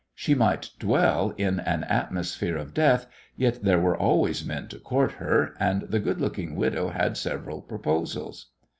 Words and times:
She 0.15 0.33
might 0.33 0.71
dwell 0.79 1.31
in 1.37 1.59
an 1.59 1.83
atmosphere 1.83 2.57
of 2.57 2.73
death, 2.73 3.05
yet 3.35 3.61
there 3.63 3.77
were 3.79 3.95
always 3.95 4.43
men 4.43 4.67
to 4.69 4.79
court 4.79 5.11
her, 5.11 5.53
and 5.59 5.83
the 5.83 5.99
good 5.99 6.19
looking 6.19 6.55
widow 6.55 6.89
had 6.89 7.15
several 7.17 7.61
proposals. 7.61 8.47